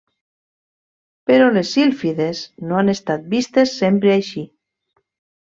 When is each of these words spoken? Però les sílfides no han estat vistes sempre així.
Però 1.31 1.49
les 1.57 1.73
sílfides 1.77 2.41
no 2.71 2.81
han 2.81 2.91
estat 2.95 3.29
vistes 3.35 3.77
sempre 3.83 4.13
així. 4.17 4.45